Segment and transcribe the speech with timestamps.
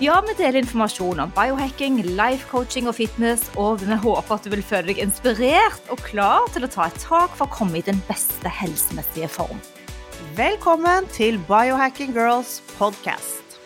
[0.00, 4.50] Ja, vi deler informasjon om biohacking, life coaching og fitness, og vi håper at du
[4.54, 7.84] vil føle deg inspirert og klar til å ta et tak for å komme i
[7.84, 9.60] den beste helsemessige form.
[10.38, 13.58] Velkommen til Biohacking Girls podcast.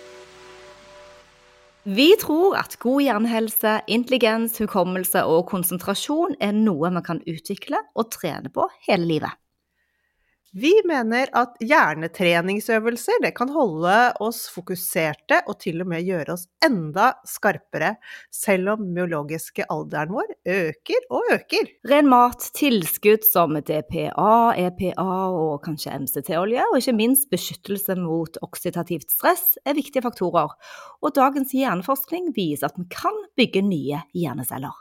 [1.86, 8.10] Vi tror at god hjernehelse, intelligens, hukommelse og konsentrasjon er noe vi kan utvikle og
[8.18, 9.45] trene på hele livet.
[10.56, 16.46] Vi mener at hjernetreningsøvelser det kan holde oss fokuserte og til og med gjøre oss
[16.64, 17.90] enda skarpere,
[18.32, 21.68] selv om biologiske alderen vår øker og øker.
[21.90, 29.12] Ren mat, tilskudd som DPA, EPA og kanskje MCT-olje, og ikke minst beskyttelse mot oksidativt
[29.12, 30.54] stress er viktige faktorer.
[31.04, 34.72] Og dagens hjerneforskning viser at vi kan bygge nye hjerneceller.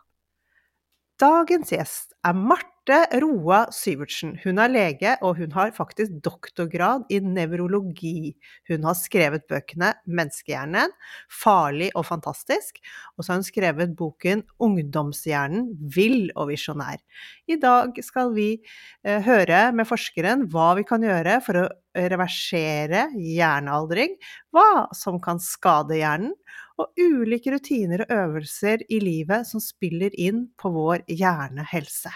[1.20, 4.36] Dagens gjest er Marte Roa Syvertsen.
[4.44, 8.36] Hun er lege, og hun har faktisk doktorgrad i nevrologi.
[8.70, 10.94] Hun har skrevet bøkene 'Menneskehjernen',
[11.30, 12.78] 'Farlig og fantastisk',
[13.18, 17.02] og så har hun skrevet boken 'Ungdomshjernen vill og visjonær'.
[17.48, 18.62] I dag skal vi
[19.04, 24.14] eh, høre med forskeren hva vi kan gjøre for å reversere hjernealdring,
[24.54, 26.38] hva som kan skade hjernen,
[26.78, 32.14] og ulike rutiner og øvelser i livet som spiller inn på vår hjernehelse.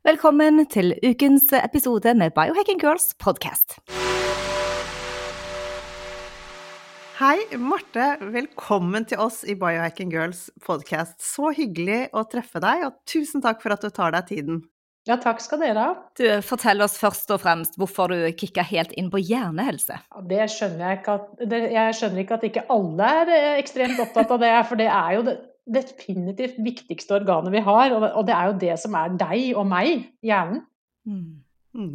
[0.00, 3.74] Velkommen til ukens episode med Biohacking Girls podcast.
[7.18, 8.06] Hei, Marte.
[8.32, 11.18] Velkommen til oss i Biohacking Girls podcast.
[11.20, 14.62] Så hyggelig å treffe deg, og tusen takk for at du tar deg tiden.
[15.04, 15.92] Ja, takk skal dere ha.
[16.16, 20.00] Du, Fortell oss først og fremst hvorfor du kicka helt inn på hjernehelse.
[20.00, 23.52] Ja, det skjønner jeg ikke at det, Jeg skjønner ikke at ikke alle er eh,
[23.60, 28.26] ekstremt opptatt av det, for det er jo det definitivt viktigste organet vi har, og
[28.26, 30.64] det er jo det som er deg og meg, hjernen.
[31.08, 31.40] Mm.
[31.76, 31.94] Mm.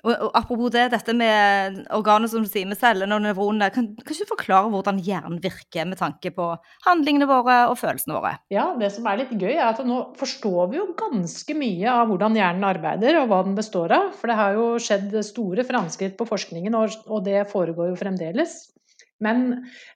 [0.00, 3.68] Og, og, Apropos det, dette med organet som du sier med cellene og nevronene.
[3.74, 6.46] Kan, kan ikke du forklare hvordan hjernen virker med tanke på
[6.86, 8.34] handlingene våre og følelsene våre?
[8.54, 12.08] Ja, det som er litt gøy er at nå forstår vi jo ganske mye av
[12.10, 14.10] hvordan hjernen arbeider og hva den består av.
[14.16, 18.62] For det har jo skjedd store framskritt på forskningen, og, og det foregår jo fremdeles.
[19.24, 19.44] Men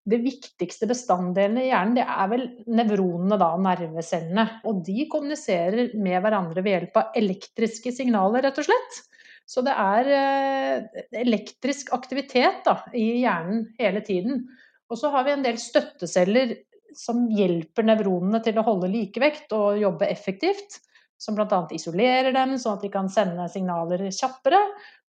[0.09, 4.45] det viktigste bestanddelene i hjernen, det er vel nevronene, da, nervecellene.
[4.69, 9.01] Og de kommuniserer med hverandre ved hjelp av elektriske signaler, rett og slett.
[9.49, 14.45] Så det er eh, elektrisk aktivitet da, i hjernen hele tiden.
[14.93, 16.57] Og så har vi en del støtteceller
[16.95, 20.81] som hjelper nevronene til å holde likevekt og jobbe effektivt.
[21.21, 21.63] Som bl.a.
[21.73, 24.61] isolerer dem, sånn at de kan sende signaler kjappere.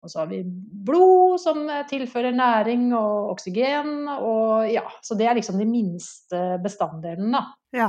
[0.03, 4.09] Og så har vi blod som tilfører næring og oksygen.
[4.11, 7.39] Og ja, så det er liksom de minste bestanddelene.
[7.73, 7.87] Ja,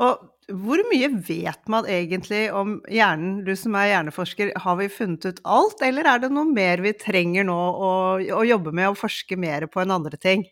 [0.00, 3.42] og hvor mye vet man egentlig om hjernen?
[3.46, 6.96] Du som er hjerneforsker, har vi funnet ut alt, eller er det noe mer vi
[6.98, 10.48] trenger nå å, å jobbe med og forske mer på enn andre ting?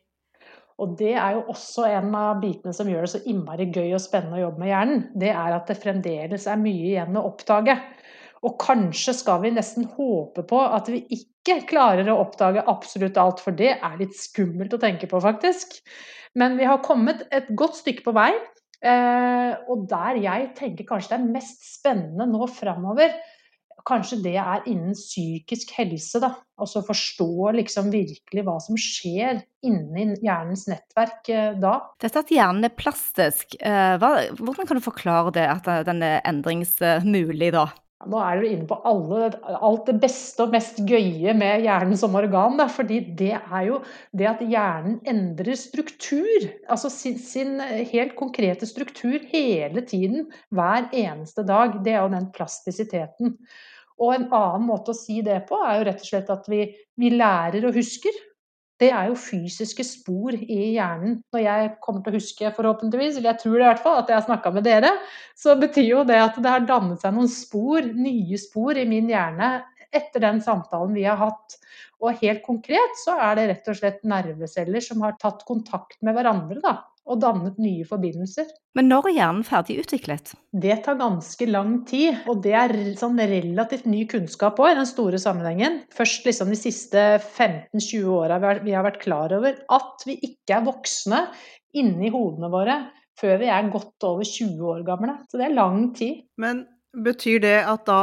[0.81, 4.01] Og det er jo også en av bitene som gjør det så innmari gøy og
[4.01, 5.03] spennende å jobbe med hjernen.
[5.21, 7.77] Det er at det fremdeles er mye igjen å oppdage.
[8.47, 13.43] Og kanskje skal vi nesten håpe på at vi ikke klarer å oppdage absolutt alt,
[13.45, 15.77] for det er litt skummelt å tenke på, faktisk.
[16.39, 18.31] Men vi har kommet et godt stykke på vei.
[18.81, 23.13] Eh, og der jeg tenker kanskje det er mest spennende nå framover,
[23.85, 26.21] kanskje det er innen psykisk helse.
[26.23, 31.77] da, Altså forstå liksom virkelig hva som skjer inni hjernens nettverk eh, da.
[32.01, 37.53] Dette at hjernen er plastisk, eh, hvordan kan du forklare det, at den er endringsmulig
[37.57, 37.69] da?
[38.09, 39.27] Nå er du inne på alle,
[39.61, 42.57] alt det beste og mest gøye med hjernen som organ.
[42.57, 43.83] Da, fordi det er jo
[44.17, 46.47] det at hjernen endrer struktur.
[46.73, 51.77] Altså sin, sin, helt konkrete struktur hele tiden, hver eneste dag.
[51.85, 53.37] Det er jo den plastisiteten.
[54.01, 56.65] Og en annen måte å si det på er jo rett og slett at vi,
[56.97, 58.17] vi lærer og husker
[58.81, 61.19] det er jo fysiske spor i hjernen.
[61.35, 64.13] Når jeg kommer til å huske, forhåpentligvis, eller jeg tror det i hvert fall, at
[64.13, 64.93] jeg har snakka med dere,
[65.37, 69.11] så betyr jo det at det har dannet seg noen spor, nye spor, i min
[69.13, 69.59] hjerne
[69.93, 71.59] etter den samtalen vi har hatt.
[72.01, 76.17] Og helt konkret så er det rett og slett nerveceller som har tatt kontakt med
[76.17, 76.77] hverandre da,
[77.11, 78.49] og dannet nye forbindelser.
[78.79, 80.33] Men når er hjernen ferdig utviklet?
[80.63, 84.89] Det tar ganske lang tid, og det er sånn relativt ny kunnskap òg i den
[84.89, 85.81] store sammenhengen.
[85.95, 90.67] Først liksom de siste 15-20 åra vi har vært klar over at vi ikke er
[90.69, 91.25] voksne
[91.77, 92.81] inni hodene våre
[93.21, 95.19] før vi er godt over 20 år gamle.
[95.29, 96.23] Så det er lang tid.
[96.41, 96.65] Men
[97.05, 98.01] betyr det at da,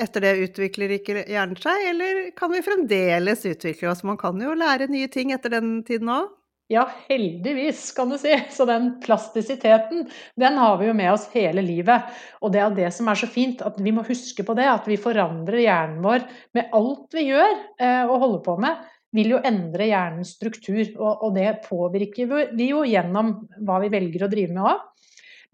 [0.00, 4.04] etter det utvikler ikke hjernen seg, eller kan vi fremdeles utvikle oss?
[4.06, 6.30] Man kan jo lære nye ting etter den tiden òg?
[6.72, 8.32] Ja, heldigvis, kan du si.
[8.50, 10.06] Så den plastisiteten,
[10.40, 12.08] den har vi jo med oss hele livet.
[12.40, 14.64] Og det er det som er så fint, at vi må huske på det.
[14.70, 16.24] At vi forandrer hjernen vår
[16.56, 21.28] med alt vi gjør eh, og holder på med vil jo endre hjernens struktur, og,
[21.36, 24.80] det påvirker vi jo gjennom hva vi velger å drive med òg.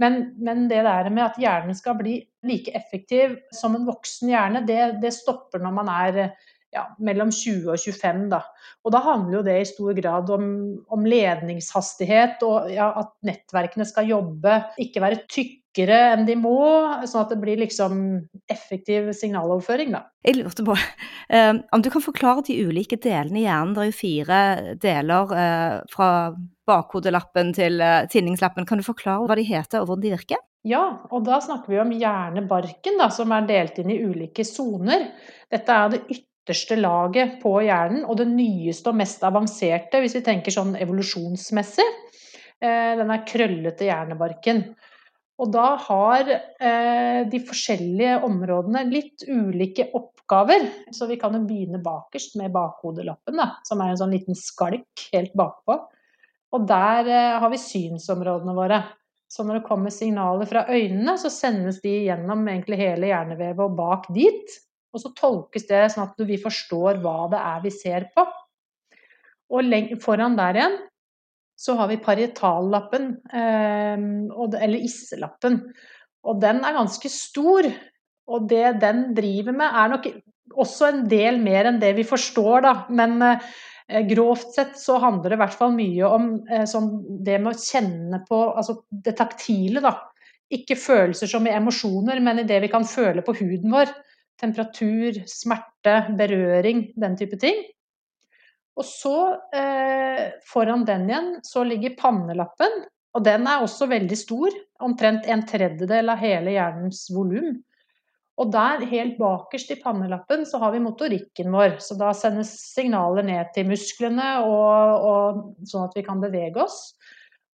[0.00, 2.14] Men, men, det der med at hjernen skal bli
[2.48, 6.22] like effektiv som en voksen hjerne, det, det stopper når man er
[6.74, 8.26] ja, mellom 20 og 25.
[8.30, 8.42] Da.
[8.86, 10.44] Og da handler jo det i stor grad om,
[10.92, 16.58] om ledningshastighet, og ja, at nettverkene skal jobbe, ikke være tykkere enn de må,
[17.06, 17.98] sånn at det blir liksom
[18.50, 20.04] effektiv signaloverføring, da.
[20.26, 23.74] Jeg lurte på um, om du kan forklare de ulike delene i hjernen.
[23.74, 24.40] Det er jo fire
[24.82, 26.10] deler uh, fra
[26.70, 28.68] bakhodelappen til uh, tinningslappen.
[28.68, 30.46] Kan du forklare hva de heter og hvordan de virker?
[30.68, 35.06] Ja, og da snakker vi om hjernebarken, da, som er delt inn i ulike soner.
[35.48, 40.16] Dette er det ytterligere ytterste laget på hjernen, og det nyeste og mest avanserte, hvis
[40.18, 41.86] vi tenker sånn evolusjonsmessig,
[42.60, 44.64] eh, den er krøllete hjernebarken.
[45.40, 50.66] Og da har eh, de forskjellige områdene litt ulike oppgaver.
[50.92, 55.06] Så vi kan jo begynne bakerst med bakhodelappen, da, som er en sånn liten skalk
[55.14, 55.78] helt bakpå.
[56.56, 58.82] Og der eh, har vi synsområdene våre.
[59.30, 64.08] Så når det kommer signaler fra øynene, så sendes de gjennom hele hjernevevet og bak
[64.12, 64.58] dit.
[64.90, 68.24] Og så tolkes det sånn at vi forstår hva det er vi ser på.
[69.50, 70.78] Og foran der igjen
[71.60, 73.98] så har vi parietallappen, eh,
[74.64, 75.60] eller isselappen.
[76.24, 77.68] Og den er ganske stor.
[78.30, 80.06] Og det den driver med, er nok
[80.56, 82.74] også en del mer enn det vi forstår, da.
[82.88, 86.92] Men eh, grovt sett så handler det i hvert fall mye om eh, sånn
[87.26, 89.96] det med å kjenne på altså det taktile, da.
[90.50, 93.92] Ikke følelser som i emosjoner, men i det vi kan føle på huden vår
[94.40, 97.60] temperatur, smerte, berøring, den type ting.
[98.80, 99.16] Og så
[99.56, 102.84] eh, foran den igjen så ligger pannelappen,
[103.16, 104.54] og den er også veldig stor.
[104.80, 107.58] Omtrent en tredjedel av hele hjernens volum.
[108.40, 111.76] Og der, helt bakerst i pannelappen, så har vi motorikken vår.
[111.84, 116.94] Så da sendes signaler ned til musklene, og, og, sånn at vi kan bevege oss.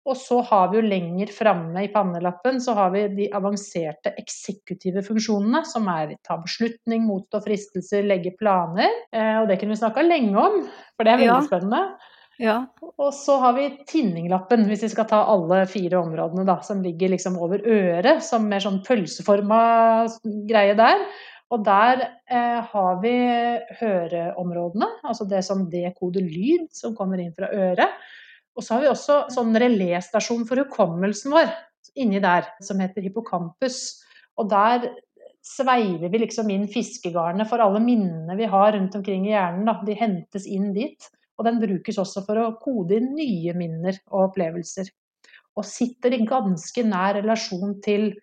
[0.06, 5.02] Og så har vi jo lenger framme i pannelappen så har vi de avanserte eksekutive
[5.06, 8.92] funksjonene, som er ta beslutning, motstå fristelser, legge planer.
[9.10, 10.60] Eh, og det kunne vi snakka lenge om,
[10.94, 11.48] for det er veldig ja.
[11.48, 12.12] spennende.
[12.38, 12.56] Ja.
[13.00, 17.14] Og så har vi tinninglappen, hvis vi skal ta alle fire områdene, da, som ligger
[17.14, 19.62] liksom over øret, som mer sånn pølseforma
[20.50, 21.08] greie der.
[21.54, 23.16] Og der eh, har vi
[23.80, 28.06] høreområdene, altså det som dekoder lyd som kommer inn fra øret.
[28.56, 31.52] Og så har vi også sånn reléstasjon for hukommelsen vår
[32.00, 33.80] inni der, som heter hippocampus.
[34.40, 34.90] Og der
[35.46, 39.68] sveiver vi liksom inn fiskegarnet for alle minnene vi har rundt omkring i hjernen.
[39.68, 39.78] Da.
[39.86, 41.10] De hentes inn dit.
[41.36, 44.88] Og den brukes også for å kode inn nye minner og opplevelser.
[45.56, 48.14] Og sitter i ganske nær relasjon til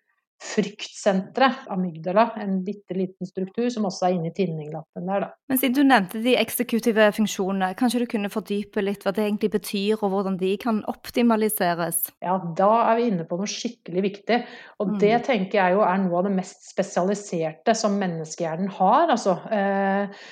[0.43, 5.29] fryktsenteret, amygdala, en bitte liten struktur som også er inni tinninglappen der, da.
[5.49, 9.53] Men siden du nevnte de eksekutive funksjonene, kanskje du kunne fordype litt hva det egentlig
[9.55, 12.01] betyr, og hvordan de kan optimaliseres?
[12.25, 14.39] Ja, da er vi inne på noe skikkelig viktig,
[14.83, 14.97] og mm.
[15.03, 19.37] det tenker jeg jo er noe av det mest spesialiserte som menneskehjernen har, altså.
[19.53, 20.25] Eh,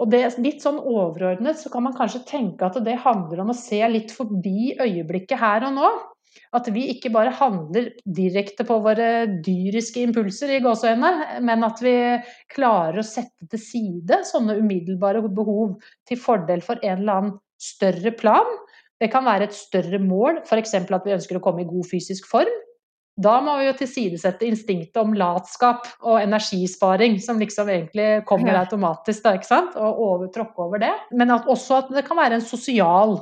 [0.00, 3.56] og det, litt sånn overordnet så kan man kanskje tenke at det handler om å
[3.56, 5.90] se litt forbi øyeblikket her og nå.
[6.54, 11.94] At vi ikke bare handler direkte på våre dyriske impulser i gåseøynene, men at vi
[12.54, 15.76] klarer å sette til side sånne umiddelbare behov
[16.08, 18.50] til fordel for en eller annen større plan.
[19.00, 20.74] Det kan være et større mål, f.eks.
[20.80, 22.50] at vi ønsker å komme i god fysisk form.
[23.20, 29.24] Da må vi jo tilsidesette instinktet om latskap og energisparing, som liksom egentlig kommer automatisk,
[29.26, 29.76] da, ikke sant?
[29.76, 30.92] og over, tråkke over det.
[31.12, 33.18] Men at også at det kan være en sosial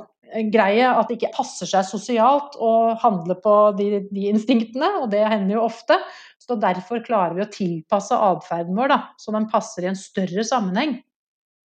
[0.53, 5.23] greie at det ikke passer seg sosialt å handle på de, de, instinktene, og det
[5.25, 5.97] hender jo ofte.
[6.41, 10.45] Så derfor klarer vi å tilpasse atferden vår, da, så den passer i en større
[10.47, 10.97] sammenheng.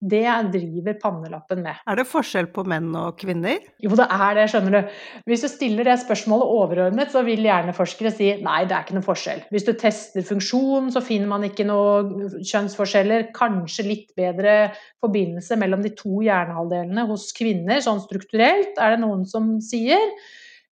[0.03, 1.77] Det driver pannelappen med.
[1.87, 3.61] Er det forskjell på menn og kvinner?
[3.79, 4.97] Jo, det er det, skjønner du.
[5.31, 9.07] Hvis du stiller det spørsmålet overordnet, så vil hjerneforskere si nei, det er ikke noe
[9.07, 9.45] forskjell.
[9.53, 13.29] Hvis du tester funksjon, så finner man ikke noe kjønnsforskjeller.
[13.37, 19.23] Kanskje litt bedre forbindelse mellom de to hjernehalvdelene hos kvinner, sånn strukturelt, er det noen
[19.29, 20.03] som sier.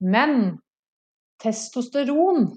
[0.04, 0.59] Men
[1.40, 2.50] testosteron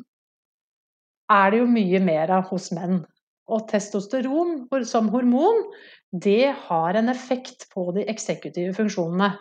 [1.32, 3.06] er det jo mye mer av hos menn.
[3.48, 5.64] Og testosteron som hormon,
[6.12, 9.34] det har en effekt på de eksekutive funksjonene.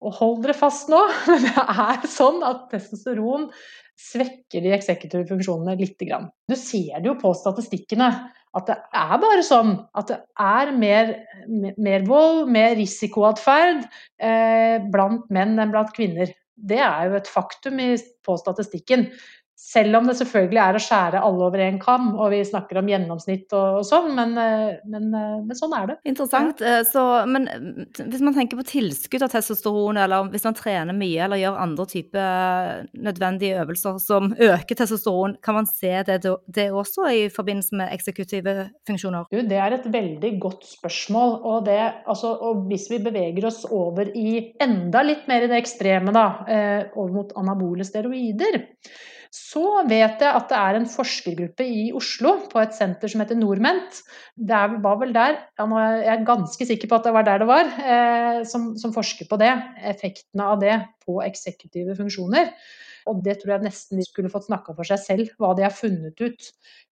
[0.00, 3.50] Og hold dere fast nå, men det er sånn at testosteron
[4.00, 6.30] svekker de eksekutive funksjonene lite grann.
[6.48, 8.08] Du ser det jo på statistikkene
[8.56, 11.12] at det er bare sånn at det er mer,
[11.78, 16.32] mer vold, mer risikoatferd eh, blant menn enn blant kvinner.
[16.60, 17.92] Det er jo et faktum i,
[18.26, 19.06] på statistikken.
[19.60, 22.88] Selv om det selvfølgelig er å skjære alle over én kam, og vi snakker om
[22.88, 25.96] gjennomsnitt og, og sånn, men, eh, men, eh, men, sånn er det.
[26.08, 26.62] Interessant.
[26.64, 27.44] Eh, så, men
[28.00, 31.86] hvis man tenker på tilskudd av testosteron, eller hvis man trener mye eller gjør andre
[31.92, 37.94] typer nødvendige øvelser som øker testosteron, kan man se det, det også i forbindelse med
[37.94, 38.56] eksekutive
[38.88, 39.28] funksjoner?
[39.28, 41.36] Du, det er et veldig godt spørsmål.
[41.44, 45.60] Og, det, altså, og hvis vi beveger oss over i enda litt mer i det
[45.60, 46.26] ekstreme, da,
[46.96, 48.62] over mot anabole steroider
[49.30, 53.38] så vet jeg at det er en forskergruppe i Oslo på et senter som heter
[53.38, 54.00] Norment.
[54.34, 57.70] Det var vel der, jeg er ganske sikker på at det var der det var,
[57.78, 59.52] eh, som, som forsker på det.
[59.86, 60.74] Effektene av det
[61.06, 62.50] på eksekutive funksjoner.
[63.08, 65.74] Og det tror jeg nesten de skulle fått snakka for seg selv, hva de har
[65.74, 66.50] funnet ut.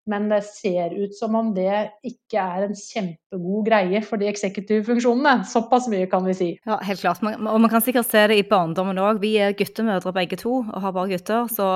[0.09, 4.87] Men det ser ut som om det ikke er en kjempegod greie for de eksekutive
[4.87, 5.45] funksjonene.
[5.49, 6.49] Såpass mye kan vi si.
[6.65, 7.21] Ja, helt klart.
[7.21, 9.21] og man kan sikkert se det i barndommen òg.
[9.21, 11.45] Vi er guttemødre begge to og har bare gutter.
[11.53, 11.67] Så,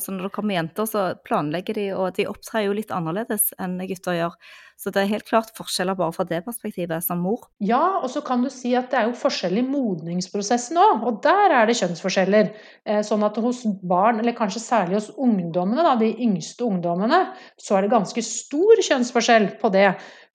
[0.00, 3.76] så når det kommer jenter, så planlegger de, og de opptrer jo litt annerledes enn
[3.84, 4.38] gutter gjør.
[4.76, 7.46] Så det er helt klart forskjeller bare fra det perspektivet som mor.
[7.62, 11.20] Ja, og så kan du si at det er jo forskjell i modningsprosessen òg, og
[11.24, 12.50] der er det kjønnsforskjeller.
[12.84, 17.22] Eh, sånn at hos barn, eller kanskje særlig hos ungdommene, da, de yngste ungdommene,
[17.60, 19.88] så er det ganske stor kjønnsforskjell på det.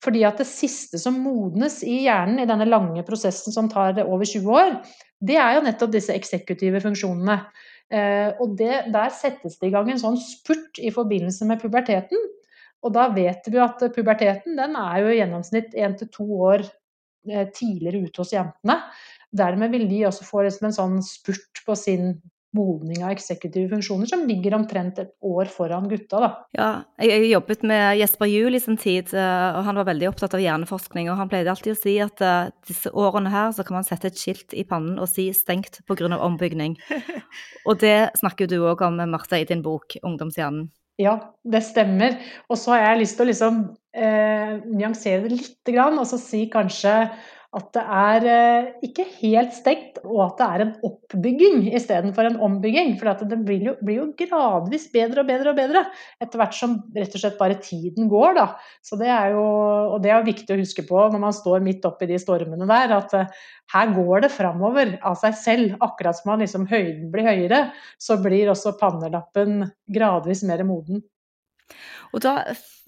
[0.04, 4.24] Fordi at det siste som modnes i hjernen i denne lange prosessen som tar over
[4.24, 4.78] 20 år,
[5.20, 7.42] det er jo nettopp disse eksekutive funksjonene.
[7.92, 12.30] Eh, og det, der settes det i gang en sånn spurt i forbindelse med puberteten
[12.86, 16.66] og da vet vi at puberteten den er jo i gjennomsnitt én til to år
[17.30, 18.80] eh, tidligere ute hos jentene.
[19.36, 22.14] Dermed vil de også få liksom en sånn spurt på sin
[22.56, 26.22] modning av eksekutive funksjoner som ligger omtrent et år foran gutta.
[26.24, 26.30] Da.
[26.58, 26.70] Ja,
[27.06, 30.42] jeg, jobbet med Jesper Juel i sin tid, eh, og han var veldig opptatt av
[30.42, 31.12] hjerneforskning.
[31.12, 34.10] og Han pleide alltid å si at uh, disse årene her så kan man sette
[34.10, 36.10] et skilt i pannen og si 'stengt pga.
[36.18, 36.80] ombygning'.
[37.68, 40.70] og det snakker du òg om, Marte, i din bok 'Ungdomshjernen'.
[41.00, 41.14] Ja,
[41.48, 42.18] det stemmer.
[42.52, 43.60] Og så har jeg lyst til å liksom,
[43.96, 46.96] eh, nyansere det litt, og så si kanskje
[47.58, 52.38] at det er eh, ikke helt stengt, og at det er en oppbygging istedenfor en
[52.46, 52.92] ombygging.
[53.00, 55.84] For det blir jo, blir jo, gradvis bedre og bedre og bedre
[56.22, 58.38] etter hvert som rett og slett bare tiden går.
[58.38, 58.46] Da.
[58.86, 59.46] Så det er jo,
[59.96, 62.94] og det er viktig å huske på når man står midt oppi de stormene der,
[63.00, 65.78] at uh, her går det framover av seg selv.
[65.82, 67.64] Akkurat som man liksom høyden blir høyere,
[67.98, 71.02] så blir også pannelappen gradvis mer moden.
[72.14, 72.36] Og da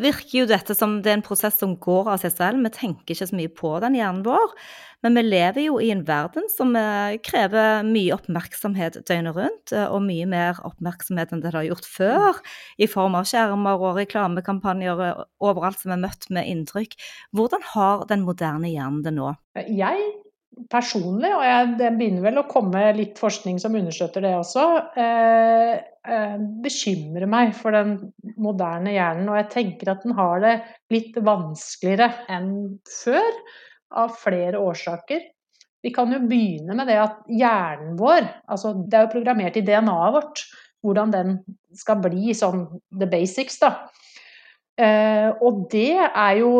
[0.01, 2.63] virker jo dette som det er en prosess som går av seg selv.
[2.65, 4.55] Vi tenker ikke så mye på den hjernen vår.
[5.01, 9.87] Men vi lever jo i en verden som eh, krever mye oppmerksomhet døgnet rundt, eh,
[9.89, 12.41] og mye mer oppmerksomhet enn det har gjort før,
[12.77, 15.01] i form av skjermer og reklamekampanjer
[15.41, 16.93] overalt som er møtt med inntrykk.
[17.33, 19.33] Hvordan har den moderne hjernen det nå?
[19.65, 20.05] Jeg
[20.71, 24.65] personlig, og jeg, det begynner vel å komme litt forskning som understøtter det også,
[24.99, 25.73] eh,
[26.07, 27.95] eh, bekymrer meg for den
[28.41, 29.29] moderne hjernen.
[29.31, 30.55] Og jeg tenker at den har det
[30.93, 32.51] litt vanskeligere enn
[33.01, 33.29] før,
[33.91, 35.23] av flere årsaker.
[35.83, 39.65] Vi kan jo begynne med det at hjernen vår, altså det er jo programmert i
[39.67, 40.43] DNA-et vårt,
[40.85, 41.33] hvordan den
[41.77, 42.67] skal bli sånn
[42.99, 43.73] the basics, da.
[44.79, 46.51] Eh, og det er jo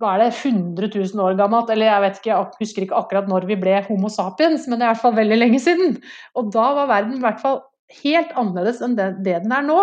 [0.00, 3.28] hva er det, 100 000 år gammelt, eller jeg vet ikke, jeg husker ikke akkurat
[3.28, 5.98] når vi ble Homo sapiens, men det er i hvert fall veldig lenge siden.
[6.40, 7.60] Og da var verden i hvert fall
[8.00, 9.78] helt annerledes enn det, det den er nå.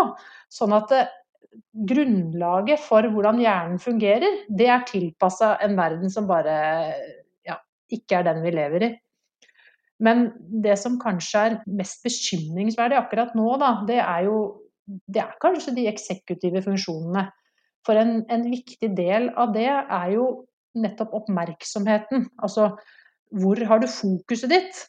[0.54, 1.14] Sånn at det, eh,
[1.90, 6.54] grunnlaget for hvordan hjernen fungerer, det er tilpassa en verden som bare
[7.48, 7.58] ja,
[7.94, 8.90] ikke er den vi lever i.
[10.06, 10.28] Men
[10.64, 14.38] det som kanskje er mest bekymringsverdig akkurat nå, da, det er jo
[14.88, 17.26] det er kanskje de eksekutive funksjonene.
[17.88, 20.28] For en, en, viktig del av det er jo
[20.78, 22.28] nettopp oppmerksomheten.
[22.44, 22.74] Altså
[23.36, 24.84] hvor har du fokuset ditt?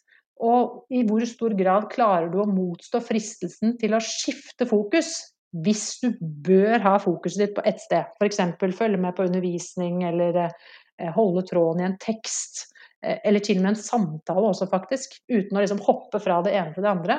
[0.44, 5.16] Og i hvor stor grad klarer du å motstå fristelsen til å skifte fokus
[5.64, 8.10] hvis du bør ha fokuset ditt på ett sted.
[8.20, 8.40] F.eks.
[8.60, 12.66] følge med på undervisning eller eh, holde tråden i en tekst,
[13.02, 16.52] eh, eller til og med en samtale også, faktisk, uten å liksom hoppe fra det
[16.58, 17.18] ene til det andre.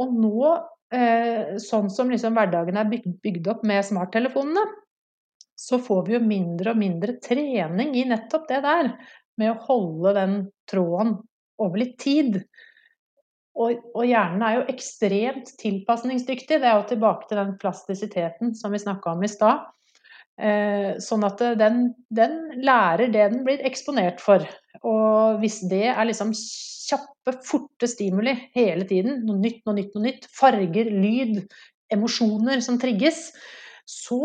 [0.00, 0.54] Og nå,
[1.62, 4.64] sånn som liksom hverdagen er bygd opp med smarttelefonene,
[5.54, 8.90] så får vi jo mindre og mindre trening i nettopp det der,
[9.38, 10.36] med å holde den
[10.70, 11.16] tråden
[11.62, 12.40] over litt tid.
[13.54, 16.58] Og, og hjernen er jo ekstremt tilpasningsdyktig.
[16.58, 19.68] Det er jo tilbake til den plastisiteten som vi snakka om i stad.
[20.34, 24.42] Eh, sånn at den, den, lærer det den blir eksponert for.
[24.84, 30.06] Og hvis det er liksom kjappe, forte stimuli hele tiden, noe nytt, noe nytt, noe
[30.08, 31.40] nytt, farger, lyd,
[31.94, 33.30] emosjoner som trigges,
[33.88, 34.20] så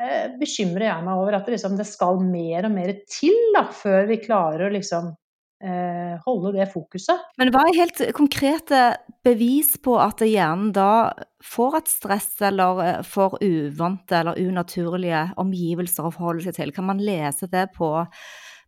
[0.00, 3.66] eh, bekymrer jeg meg over at det, liksom, det skal mer og mer til da,
[3.72, 5.12] før vi klarer å liksom
[5.64, 7.28] eh, holde det fokuset.
[7.40, 8.82] Men hva er helt konkrete
[9.24, 11.12] bevis på at hjernen da
[11.44, 16.74] får et stress eller eh, får uvante eller unaturlige omgivelser å forholde seg til?
[16.76, 17.94] Kan man lese det på,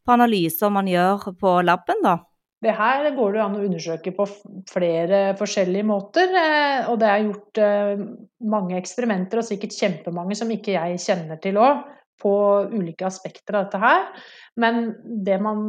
[0.07, 2.17] på analyser man gjør på laben, da?
[2.65, 4.25] Det her går det an å undersøke på
[4.71, 6.31] flere forskjellige måter.
[6.41, 8.07] Eh, og det er gjort eh,
[8.49, 11.85] mange eksperimenter, og sikkert kjempemange som ikke jeg kjenner til òg,
[12.23, 12.33] på
[12.73, 14.09] ulike aspekter av dette her.
[14.57, 14.89] Men
[15.27, 15.69] det man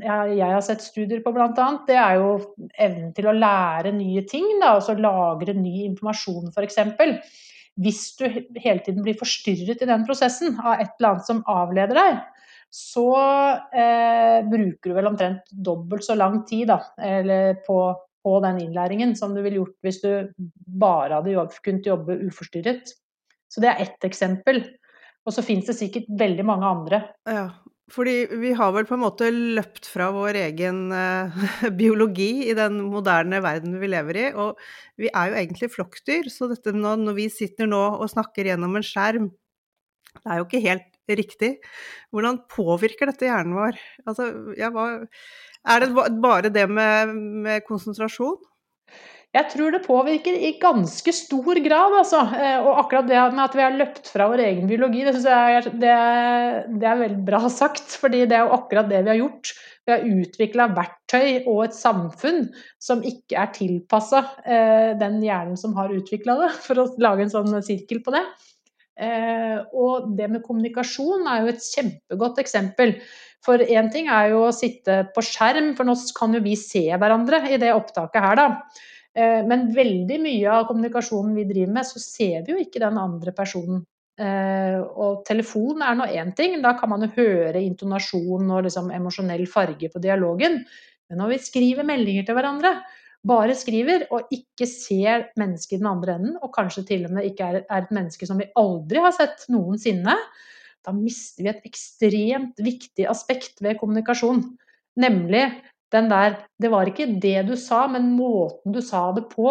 [0.00, 2.30] jeg har sett studier på bl.a., det er jo
[2.80, 4.46] evnen til å lære nye ting.
[4.60, 6.78] Da, altså lagre ny informasjon f.eks.
[7.84, 11.98] Hvis du hele tiden blir forstyrret i den prosessen av et eller annet som avleder
[11.98, 12.20] deg,
[12.74, 13.08] så
[13.70, 16.80] eh, bruker du vel omtrent dobbelt så lang tid da,
[17.66, 17.78] på,
[18.24, 20.10] på, den innlæringen som du ville gjort hvis du
[20.80, 22.90] bare hadde jobb, kunnet jobbe uforstyrret.
[23.46, 24.64] Så det er ett eksempel.
[25.24, 27.00] Og så finnes det sikkert veldig mange andre.
[27.30, 27.46] Ja,
[27.92, 31.44] fordi vi har vel på en måte løpt fra vår egen uh,
[31.80, 34.60] biologi i den moderne verden vi lever i, og
[35.00, 38.80] vi er jo egentlig flokkdyr, så dette nå, når vi sitter nå og snakker gjennom
[38.80, 39.30] en skjerm,
[40.14, 41.52] det er jo ikke helt riktig.
[42.14, 43.78] Hvordan påvirker dette hjernen vår?
[44.08, 44.88] Altså, ja, hva,
[45.74, 45.92] er det
[46.24, 48.40] bare det med, med konsentrasjon?
[49.34, 52.20] Jeg tror det påvirker i ganske stor grad, altså.
[52.38, 55.26] Eh, og akkurat det med at vi har løpt fra vår egen biologi, det syns
[55.26, 55.94] jeg er, det,
[56.78, 57.96] det er veldig bra sagt.
[57.98, 59.50] fordi det er jo akkurat det vi har gjort.
[59.84, 62.46] Vi har utvikla verktøy og et samfunn
[62.80, 67.34] som ikke er tilpassa eh, den hjernen som har utvikla det, for å lage en
[67.34, 68.22] sånn sirkel på det.
[68.94, 72.94] Eh, og det med kommunikasjon er jo et kjempegodt eksempel.
[73.44, 76.86] For én ting er jo å sitte på skjerm, for nå kan jo vi se
[76.92, 78.46] hverandre i det opptaket her, da.
[79.14, 82.98] Eh, men veldig mye av kommunikasjonen vi driver med, så ser vi jo ikke den
[83.00, 83.84] andre personen.
[84.14, 88.92] Eh, og telefon er nå én ting, da kan man jo høre intonasjon og liksom
[88.94, 90.60] emosjonell farge på dialogen.
[91.10, 92.76] Men når vi skriver meldinger til hverandre,
[93.26, 97.28] bare skriver og ikke ser mennesket i den andre enden, og kanskje til og med
[97.30, 100.16] ikke er, et menneske som vi aldri har sett noensinne,
[100.84, 104.44] da mister vi et ekstremt viktig aspekt ved kommunikasjon.
[105.00, 105.46] Nemlig
[105.94, 109.48] den der Det var ikke det du sa, men måten du sa det på.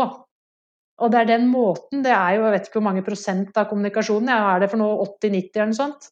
[1.02, 3.68] Og det er den måten, det er jo jeg vet ikke hvor mange prosent av
[3.70, 6.10] kommunikasjonen, ja, er det for noe 80-90 eller noe sånt?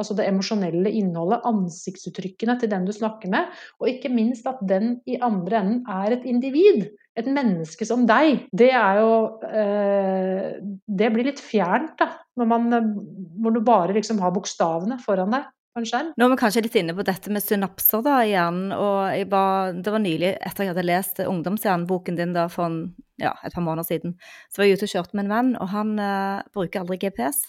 [0.00, 3.52] Altså det emosjonelle innholdet, ansiktsuttrykkene til den du snakker med.
[3.82, 6.88] Og ikke minst at den i andre enden er et individ.
[7.18, 8.46] Et menneske som deg.
[8.56, 12.12] Det er jo eh, Det blir litt fjernt, da.
[12.40, 15.48] Når, man, når du bare liksom har bokstavene foran deg.
[15.70, 18.72] Nå er vi kanskje litt inne på dette med synapser da igjen.
[18.74, 22.80] og var, Det var nylig etter jeg hadde lest ungdomshjerneboken din da for en,
[23.22, 24.16] ja, et par måneder siden.
[24.50, 27.44] Så var jeg ute og kjørte med en venn, og han uh, bruker aldri GPS.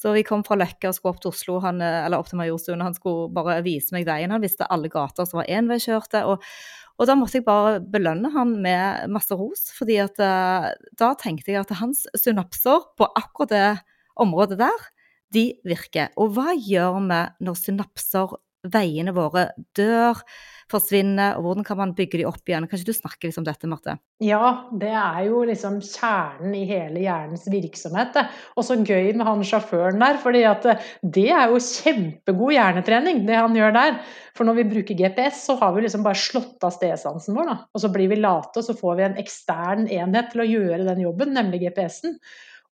[0.00, 2.40] Så vi kom fra Løkka og skulle opp til Oslo, han, eh, eller opp til
[2.40, 2.80] Majorstuen.
[2.80, 4.32] Han skulle bare vise meg veien.
[4.32, 6.22] Han visste alle gater som var enveiskjørte.
[6.30, 6.46] Og,
[6.96, 9.68] og da måtte jeg bare belønne han med masse ros.
[9.76, 13.68] fordi at uh, da tenkte jeg at hans synapser på akkurat det
[14.20, 14.88] området der,
[15.32, 16.08] de virker.
[16.16, 18.34] Og hva gjør vi når synapser,
[18.68, 20.20] veiene våre, dør,
[20.70, 22.66] forsvinner, og hvordan kan man bygge de opp igjen?
[22.70, 23.96] Kanskje du snakker litt om dette, Marte?
[24.22, 28.18] Ja, det er jo liksom kjernen i hele hjernens virksomhet.
[28.54, 30.44] Og så gøy med han sjåføren der, fordi
[31.16, 33.98] det er jo kjempegod hjernetrening, det han gjør der.
[34.36, 37.56] For når vi bruker GPS, så har vi liksom bare slått av stedsansen vår, da.
[37.74, 40.86] Og så blir vi late, og så får vi en ekstern enhet til å gjøre
[40.86, 42.20] den jobben, nemlig GPS-en.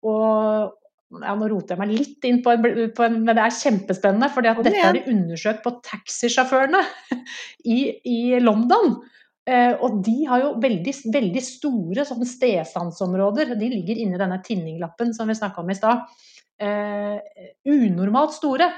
[0.06, 0.76] Og,
[1.08, 4.28] ja, Nå roter jeg meg litt inn på en, på en men det er kjempespennende.
[4.34, 6.82] For dette har de undersøkt på taxisjåførene
[7.76, 8.98] i, i, London.
[9.48, 13.56] Eh, og de har jo veldig, veldig store sånn stedsansområder.
[13.56, 16.04] De ligger inni denne tinninglappen som vi snakka om i stad.
[16.60, 18.68] Eh, unormalt store.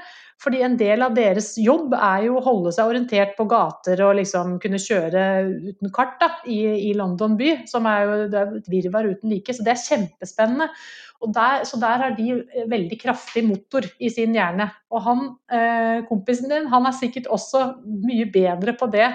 [0.41, 4.15] Fordi en del av deres jobb er jo å holde seg orientert på gater og
[4.17, 5.25] liksom kunne kjøre
[5.67, 9.53] uten kart da, i, i London by, som er jo er et virvar uten like.
[9.53, 10.71] Så det er kjempespennende.
[11.21, 14.65] Der, så der har de veldig kraftig motor i sin hjerne.
[14.89, 15.19] Og han,
[15.53, 19.11] eh, kompisen din han er sikkert også mye bedre på det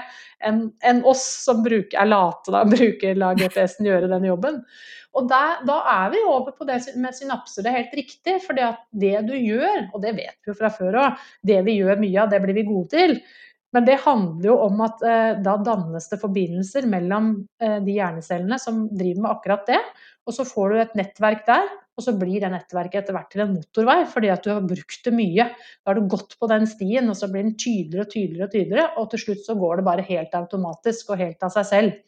[0.46, 4.60] enn en oss som bruker, er late da, bruker la GPS-en gjøre den jobben.
[5.16, 8.36] Og der, da er vi over på det med synapser, det er helt riktig.
[8.44, 12.02] For det du gjør, og det vet vi jo fra før òg, det vi gjør
[12.02, 13.16] mye av, det blir vi gode til.
[13.74, 18.58] Men det handler jo om at eh, da dannes det forbindelser mellom eh, de hjernecellene
[18.62, 19.80] som driver med akkurat det.
[20.26, 23.44] Og så får du et nettverk der, og så blir det nettverket etter hvert til
[23.44, 25.46] en motorvei fordi at du har brukt det mye.
[25.80, 28.56] Da har du gått på den stien, og så blir den tydeligere og tydeligere, og
[28.56, 32.02] tydeligere, og til slutt så går det bare helt automatisk og helt av seg selv.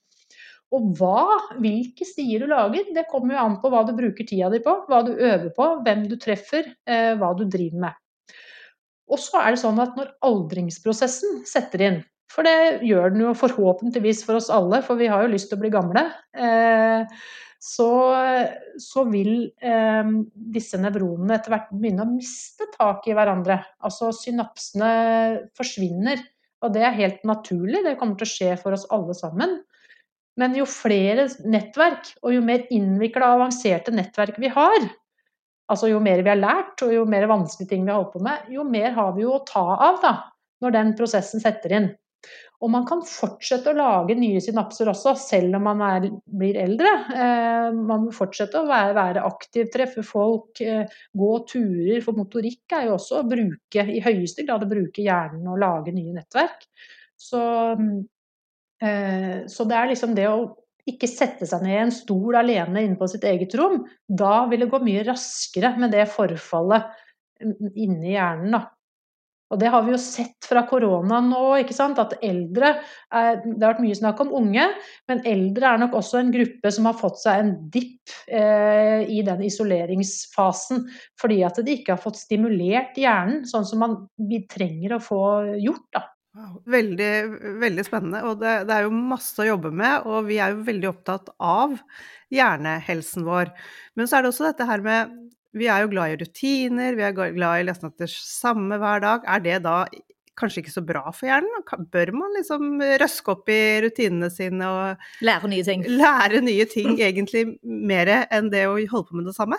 [0.76, 1.22] Og hva,
[1.62, 4.74] hvilke stier du lager, det kommer jo an på hva du bruker tida di på,
[4.90, 8.04] hva du øver på, hvem du treffer, eh, hva du driver med.
[9.08, 13.32] Og så er det sånn at når aldringsprosessen setter inn, for det gjør den jo
[13.40, 16.04] forhåpentligvis for oss alle, for vi har jo lyst til å bli gamle.
[16.36, 17.16] Eh,
[17.58, 17.90] så,
[18.78, 20.10] så vil eh,
[20.54, 23.58] disse nevronene etter hvert begynne å miste tak i hverandre.
[23.82, 24.90] Altså synapsene
[25.58, 26.22] forsvinner.
[26.62, 29.58] Og det er helt naturlig, det kommer til å skje for oss alle sammen.
[30.38, 34.88] Men jo flere nettverk, og jo mer innvikla og avanserte nettverk vi har,
[35.70, 38.22] altså jo mer vi har lært, og jo mer vanskelige ting vi har holdt på
[38.26, 40.12] med, jo mer har vi jo å ta av da,
[40.62, 41.88] når den prosessen setter inn.
[42.58, 46.08] Og man kan fortsette å lage nye synapser også, selv om man er,
[46.40, 46.90] blir eldre.
[47.14, 52.00] Eh, man må fortsette å være, være, aktiv, treffe folk, eh, gå turer.
[52.02, 55.94] For motorikk er jo også å bruke, i høyeste grad å bruke hjernen og lage
[55.94, 56.66] nye nettverk.
[57.18, 57.42] Så,
[58.82, 60.40] eh, så det er liksom det å
[60.88, 63.84] ikke sette seg ned i en stol alene inne på sitt eget rom.
[64.08, 66.90] Da vil det gå mye raskere med det forfallet
[67.78, 68.50] inni hjernen.
[68.56, 68.64] da.
[69.48, 72.00] Og det har vi jo sett fra korona nå, ikke sant?
[72.00, 74.66] at eldre er, Det har vært mye snakk om unge,
[75.08, 79.22] men eldre er nok også en gruppe som har fått seg en dipp eh, i
[79.24, 80.84] den isoleringsfasen.
[81.20, 83.98] Fordi at de ikke har fått stimulert hjernen sånn som man,
[84.52, 85.22] trenger å få
[85.62, 85.88] gjort.
[85.96, 86.04] da.
[86.68, 87.12] Veldig,
[87.62, 88.22] veldig spennende.
[88.28, 91.32] Og det, det, er jo masse å jobbe med, og vi er jo veldig opptatt
[91.40, 91.74] av
[92.34, 93.50] hjernehelsen vår.
[93.98, 95.16] Men så er det også dette her med
[95.58, 99.26] vi er jo glad i rutiner, vi er glad i lese det samme hver dag.
[99.26, 99.82] Er det da
[100.38, 101.64] kanskje ikke så bra for hjernen?
[101.92, 105.84] Bør man liksom røske opp i rutinene sine og Lære nye ting?
[105.98, 109.58] Lære nye ting egentlig mer enn det å holde på med det samme?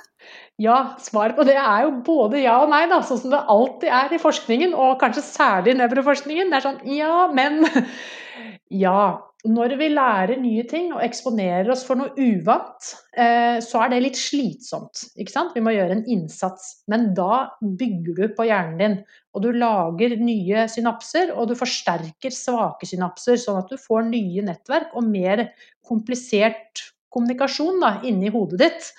[0.61, 3.91] Ja, svaret på det er jo både ja og nei, da, sånn som det alltid
[4.01, 6.51] er i forskningen, og kanskje særlig i nevroforskningen.
[6.51, 7.63] Det er sånn ja, men
[8.85, 13.93] Ja når vi lærer nye ting og eksponerer oss for noe uvant, eh, så er
[13.93, 15.05] det litt slitsomt.
[15.15, 15.53] Ikke sant?
[15.55, 16.81] Vi må gjøre en innsats.
[16.91, 18.97] Men da bygger du på hjernen din.
[19.31, 24.43] Og du lager nye synapser, og du forsterker svake synapser, sånn at du får nye
[24.43, 25.45] nettverk og mer
[25.87, 28.91] komplisert kommunikasjon da, inni hodet ditt.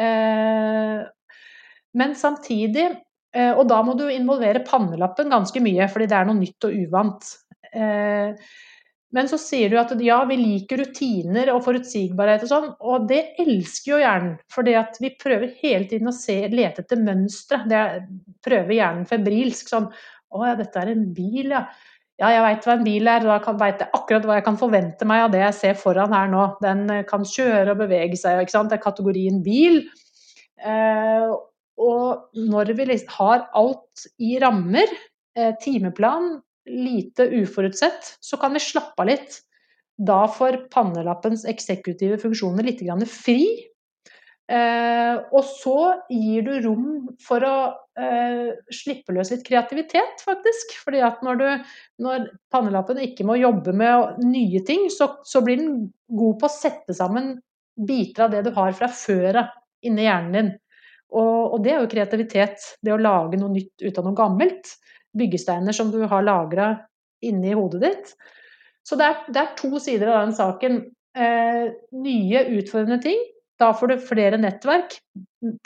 [0.00, 1.04] Eh,
[1.92, 2.86] men samtidig
[3.36, 6.80] eh, Og da må du involvere pannelappen ganske mye, fordi det er noe nytt og
[6.80, 7.34] uvant.
[9.12, 13.20] Men så sier du at ja, vi liker rutiner og forutsigbarhet og sånn, og det
[13.42, 14.34] elsker jo hjernen.
[14.52, 17.60] fordi vi prøver hele tiden å se, lete etter mønstre.
[17.68, 17.82] Det
[18.44, 19.68] prøver hjernen febrilsk.
[19.68, 19.90] Sånn
[20.32, 21.66] Å ja, dette er en bil, ja.
[22.20, 25.06] Ja, jeg veit hva en bil er, da veit jeg akkurat hva jeg kan forvente
[25.08, 26.44] meg av det jeg ser foran her nå.
[26.62, 28.70] Den eh, kan kjøre og bevege seg, ikke sant.
[28.70, 29.80] Det er kategorien bil.
[30.62, 31.32] Eh,
[31.82, 34.92] og når vi liksom har alt i rammer,
[35.36, 36.36] eh, timeplan,
[36.68, 39.40] lite uforutsett, så kan vi slappe av litt.
[39.98, 43.68] Da får pannelappens eksekutive funksjoner litt fri.
[44.52, 45.76] Eh, og så
[46.10, 46.86] gir du rom
[47.22, 47.56] for å
[47.96, 50.74] eh, slippe løs litt kreativitet, faktisk.
[50.82, 51.70] Fordi at når, du,
[52.04, 55.76] når pannelappen ikke må jobbe med nye ting, så, så, blir den
[56.10, 57.36] god på å sette sammen
[57.78, 59.54] biter av det du har fra før av
[59.86, 60.52] inni hjernen din.
[61.12, 62.70] Og, det er jo kreativitet.
[62.80, 64.70] Det å lage noe nytt ut av noe gammelt
[65.18, 66.72] byggesteiner som du har lagra
[67.22, 68.12] inni hodet ditt.
[68.86, 70.80] Så det er, det er, to sider av den saken.
[71.12, 71.64] Eh,
[72.02, 73.20] nye, utfordrende ting.
[73.60, 74.96] Da får du flere nettverk,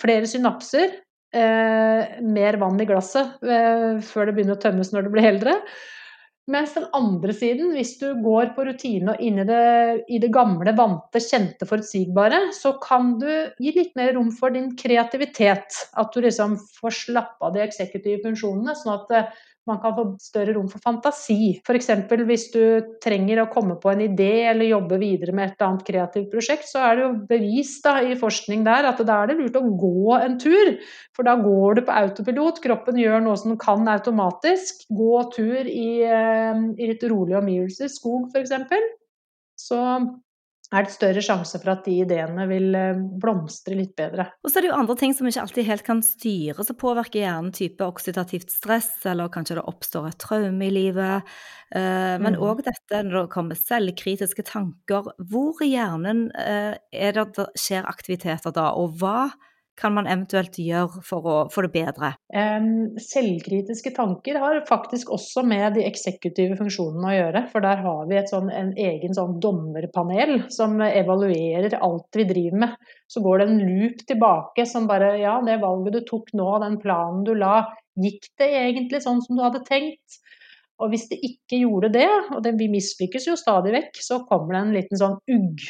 [0.02, 0.98] flere synapser,
[1.32, 5.54] eh, mer vann i glasset eh, før det begynner å tømmes når du blir eldre.
[6.46, 9.62] Mens den andre siden, hvis du går på rutine og inn i det,
[10.14, 13.26] i det gamle, vante, kjente, forutsigbare, så kan du
[13.58, 15.80] gi litt mer rom for din kreativitet.
[15.98, 20.04] At du liksom får slappe av de eksekutive funksjonene, sånn at eh, man kan få
[20.22, 21.56] større rom for fantasi.
[21.66, 21.88] F.eks.
[22.28, 22.62] hvis du
[23.02, 26.84] trenger å komme på en idé eller jobbe videre med et annet kreativt prosjekt, så
[26.86, 30.18] er det jo bevist da, i forskning der at da er det lurt å gå
[30.18, 30.76] en tur.
[31.16, 34.86] For da går du på autopilot, kroppen gjør noe som kan automatisk.
[34.94, 38.54] Gå tur i, eh, i litt rolige omgivelser, skog f.eks.
[39.56, 39.80] Så
[40.74, 44.26] er det større sjanse for at de ideene vil eh, blomstre litt bedre.
[44.42, 47.22] Og så er det jo andre ting som ikke alltid helt kan styre, som påvirker
[47.22, 51.36] hjernen, type oksidativt stress, eller kanskje det oppstår et traume i livet.
[51.70, 52.66] Eh, men òg mm.
[52.66, 55.12] dette når det kommer selvkritiske tanker.
[55.30, 59.28] Hvor i hjernen eh, er det det skjer aktiviteter da, og hva
[59.76, 62.12] kan man eventuelt gjøre for å få det bedre?
[63.02, 67.42] Selvkritiske tanker har faktisk også med de eksekutive funksjonene å gjøre.
[67.52, 72.92] For der har vi sånn, en egen sånn dommerpanel som evaluerer alt vi driver med.
[73.12, 76.80] Så går det en loop tilbake som bare Ja, det valget du tok nå, den
[76.82, 77.66] planen du la,
[78.00, 80.20] gikk det egentlig sånn som du hadde tenkt?
[80.82, 84.52] Og hvis det ikke gjorde det, og det, vi mislykkes jo stadig vekk, så kommer
[84.52, 85.62] det en liten sånn ugg,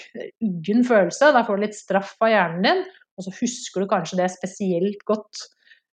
[0.43, 1.31] uggen følelse.
[1.35, 2.83] Da får du litt straff av hjernen din,
[3.17, 5.47] og så husker du kanskje det spesielt godt.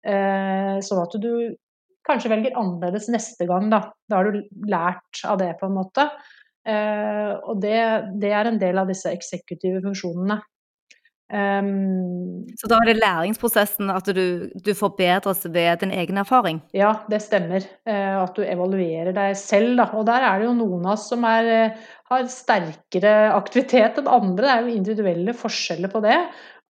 [0.08, 1.32] Eh, sånn at du
[2.08, 3.84] kanskje velger annerledes neste gang, da.
[4.08, 6.08] Da har du lært av det, på en måte.
[6.68, 7.80] Eh, og det,
[8.20, 10.40] det er en del av disse eksekutive funksjonene.
[11.30, 16.58] Um, så da er det læringsprosessen at du, du, forbedres ved din egen erfaring?
[16.74, 17.62] Ja, det stemmer.
[17.86, 19.76] Uh, at du evaluerer deg selv.
[19.78, 19.86] Da.
[19.94, 21.76] Og der er det jo noen av oss som er,
[22.10, 24.48] har sterkere aktivitet enn andre.
[24.48, 26.18] Det er jo individuelle forskjeller på det.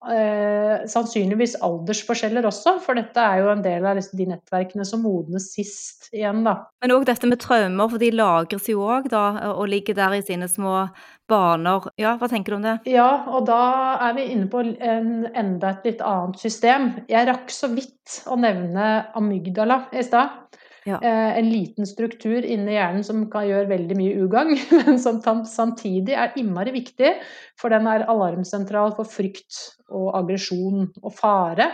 [0.01, 5.51] Eh, sannsynligvis aldersforskjeller også, for dette er jo en del av de nettverkene som modnes
[5.53, 6.55] sist igjen, da.
[6.81, 10.23] Men òg dette med traumer, for de lagres jo òg, da, og ligger der i
[10.25, 10.87] sine små
[11.29, 11.85] baner.
[12.01, 12.75] Ja, hva tenker du om det?
[12.89, 13.61] Ja, og da
[14.07, 16.89] er vi inne på en, enda et litt annet system.
[17.11, 18.89] Jeg rakk så vidt å nevne
[19.21, 20.41] amygdala i stad.
[20.85, 20.97] Ja.
[20.97, 26.15] Eh, en liten struktur inni hjernen som kan gjøre veldig mye ugagn, men som samtidig
[26.17, 27.13] er innmari viktig,
[27.59, 29.59] for den er alarmsentral for frykt
[29.93, 31.69] og aggresjon og fare.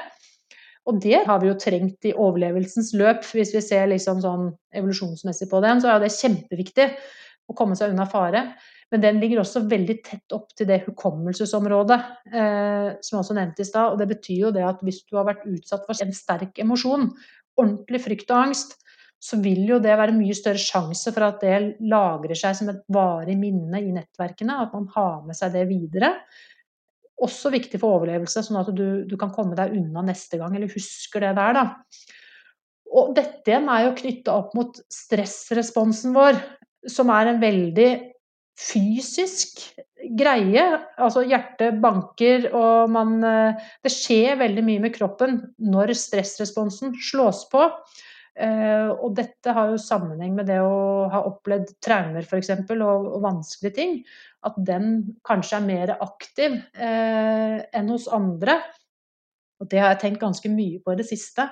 [0.87, 3.25] Og det har vi jo trengt i overlevelsens løp.
[3.35, 6.87] Hvis vi ser liksom sånn evolusjonsmessig på den, så er det kjempeviktig
[7.47, 8.43] å komme seg unna fare.
[8.91, 11.97] Men den ligger også veldig tett opp til det hukommelsesområdet
[12.31, 13.91] eh, som jeg også nevnte i stad.
[13.91, 17.09] Og det betyr jo det at hvis du har vært utsatt for en sterk emosjon,
[17.59, 18.77] ordentlig frykt og angst,
[19.19, 22.83] så vil jo det være mye større sjanse for at det lagrer seg som et
[22.93, 24.59] varig minne i nettverkene.
[24.61, 26.13] At man har med seg det videre.
[27.25, 30.69] Også viktig for overlevelse, sånn at du, du kan komme deg unna neste gang, eller
[30.69, 31.65] husker det der, da.
[32.97, 36.37] Og dette igjen er jo knytta opp mot stressresponsen vår,
[36.87, 37.89] som er en veldig
[38.57, 39.65] fysisk
[40.17, 40.65] greie.
[41.01, 47.45] Altså hjertet banker, og man eh, Det skjer veldig mye med kroppen når stressresponsen slås
[47.51, 47.65] på.
[48.37, 52.51] Uh, og dette har jo sammenheng med det å ha opplevd traumer f.eks.
[52.69, 53.95] Og, og vanskelige ting.
[54.45, 58.59] At den kanskje er mer aktiv uh, enn hos andre.
[59.57, 61.47] Og det har jeg tenkt ganske mye på i det siste.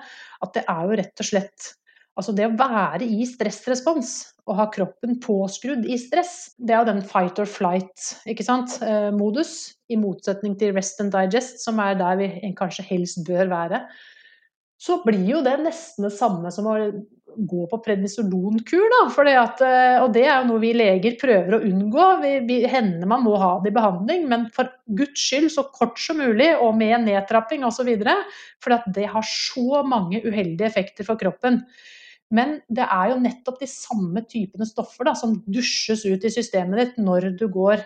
[0.46, 1.74] At det er jo rett og slett
[2.16, 4.12] Altså det å være i stressrespons
[4.48, 9.52] og ha kroppen påskrudd i stress, det er jo den fight or flight-modus.
[9.68, 13.82] Uh, I motsetning til rest and digest, som er der vi kanskje helst bør være
[14.78, 16.76] så blir jo det nesten det samme som å
[17.36, 18.94] gå på prednisolonkur.
[19.36, 22.08] At, eh, og det er jo noe vi leger prøver å unngå.
[22.48, 26.20] Vi, hender man må ha det i behandling, men for guds skyld så kort som
[26.22, 27.92] mulig og med nedtrapping osv.
[28.64, 31.64] For det har så mange uheldige effekter for kroppen.
[32.36, 36.82] Men det er jo nettopp de samme typene stoffer da, som dusjes ut i systemet
[36.82, 37.84] ditt når du går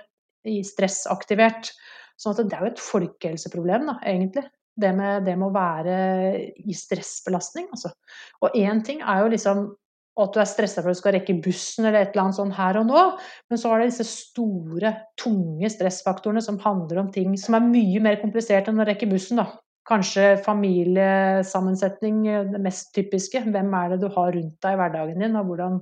[0.48, 1.74] i stressaktivert.
[2.20, 4.48] Sånn at det er jo et folkehelseproblem, da, egentlig
[4.80, 6.00] det med, det med å være
[6.64, 7.92] i stressbelastning, altså.
[8.44, 9.70] Og én ting er jo liksom
[10.20, 12.52] at du er stressa for at du skal rekke bussen eller et eller annet sånn
[12.58, 13.04] her og nå,
[13.52, 18.02] men så har det disse store, tunge stressfaktorene som handler om ting som er mye
[18.04, 19.48] mer komplisert enn å rekke bussen, da.
[19.90, 22.20] Kanskje familiesammensetning,
[22.52, 23.42] det mest typiske.
[23.48, 25.80] Hvem er det du har rundt deg i hverdagen din, og hvordan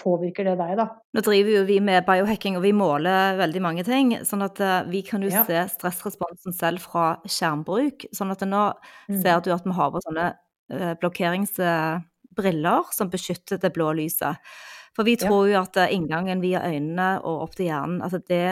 [0.00, 0.86] påvirker det deg, da?
[1.14, 4.14] Nå driver jo vi med biohacking, og vi måler veldig mange ting.
[4.26, 5.44] Sånn at uh, vi kan jo ja.
[5.46, 8.08] se stressresponsen selv fra skjermbruk.
[8.14, 9.20] Sånn at nå mm.
[9.22, 14.54] ser du at vi har på sånne uh, blokkeringsbriller som beskytter det blå lyset.
[14.94, 15.54] For vi tror ja.
[15.54, 18.46] jo at uh, inngangen via øynene og opp til hjernen, altså det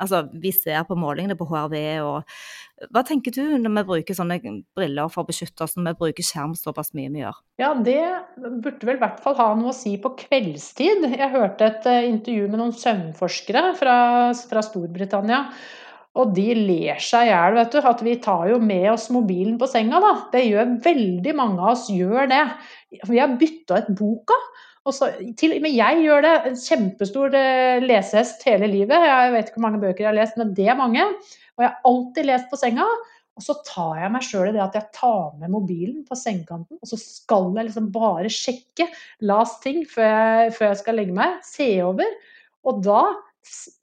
[0.00, 2.36] Altså, vi ser på målingene på HRV og
[2.94, 4.38] Hva tenker du når vi bruker sånne
[4.76, 7.40] briller for å beskytte oss, når vi bruker skjerm såpass mye vi gjør?
[7.62, 7.98] Ja, det
[8.38, 11.08] burde vel i hvert fall ha noe å si på kveldstid.
[11.10, 13.98] Jeg hørte et eh, intervju med noen søvnforskere fra,
[14.50, 15.44] fra Storbritannia.
[16.18, 17.78] Og de ler seg i hjel, vet du.
[17.86, 20.14] At vi tar jo med oss mobilen på senga, da.
[20.32, 22.44] Det gjør veldig mange av oss gjør det.
[23.06, 24.38] Vi har bytta ut boka.
[24.94, 26.32] Så, til, men jeg gjør det.
[26.48, 29.06] En kjempestor eh, lesehest hele livet.
[29.10, 31.04] Jeg vet ikke hvor mange bøker jeg har lest, men det er mange.
[31.58, 32.86] Og jeg har alltid lest på senga.
[33.38, 36.80] Og så tar jeg meg sjøl i det at jeg tar med mobilen på sengekanten,
[36.82, 38.88] og så skal jeg liksom bare sjekke
[39.30, 41.36] last ting før jeg, før jeg skal legge meg.
[41.46, 42.16] Se over.
[42.66, 43.02] Og da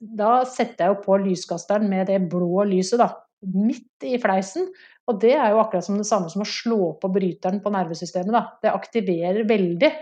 [0.00, 3.12] da setter jeg jo på lyskasteren med det blå lyset, da.
[3.46, 4.68] Midt i fleisen.
[5.06, 8.32] Og det er jo akkurat som det samme som å slå på bryteren på nervesystemet,
[8.34, 8.42] da.
[8.62, 9.92] Det aktiverer veldig.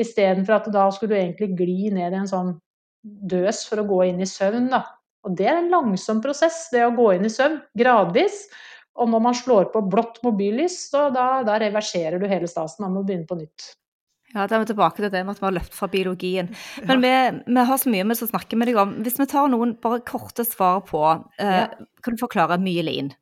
[0.00, 2.54] Istedenfor at da skulle du egentlig gli ned i en sånn
[3.02, 4.82] døs for å gå inn i søvn, da.
[5.26, 7.58] Og det er en langsom prosess, det å gå inn i søvn.
[7.76, 8.46] Gradvis.
[9.00, 12.84] Og når man slår på blått mobillys, så da, da reverserer du hele stasen.
[12.86, 13.70] Man må begynne på nytt.
[14.30, 16.50] Ja, da er vi tilbake til det med at vi har løpt fra biologien.
[16.88, 17.12] Men vi,
[17.50, 18.96] vi har så mye vi skal snakke med deg om.
[19.04, 21.02] Hvis vi tar noen bare korte svar på,
[21.42, 21.66] eh,
[22.04, 23.12] kan du forklare myelin?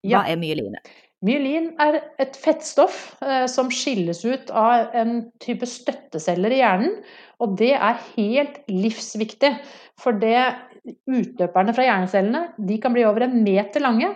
[0.00, 0.22] Hva Ja.
[0.24, 0.78] er myelin?
[1.26, 6.96] Myelin er et fettstoff eh, som skilles ut av en type støtteceller i hjernen.
[7.44, 9.52] Og det er helt livsviktig.
[10.00, 10.38] For det
[11.10, 14.08] utløperne fra hjernecellene de kan bli over en meter lange.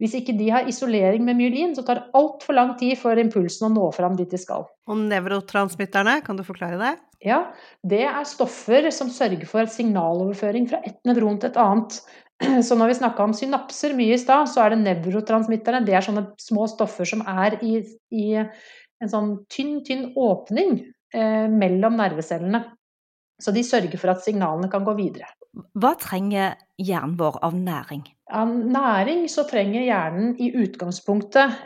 [0.00, 3.68] Hvis ikke de har isolering med myelin, så tar det altfor lang tid for impulsen
[3.68, 4.64] å nå fram dit de skal.
[4.88, 6.94] Og nevrotransmitterne, kan du forklare det?
[7.20, 7.42] Ja,
[7.84, 12.00] det er stoffer som sørger for signaloverføring fra et nevron til et annet.
[12.66, 15.84] Så når vi snakka om synapser mye i stad, så er det nevrotransmitterne.
[15.86, 17.80] Det er sånne små stoffer som er i,
[18.16, 20.78] i en sånn tynn, tynn åpning
[21.14, 22.64] eh, mellom nervecellene.
[23.40, 25.28] Så de sørger for at signalene kan gå videre.
[25.80, 28.04] Hva trenger hjernen vår av næring?
[28.36, 31.56] Av næring så trenger hjernen i utgangspunktet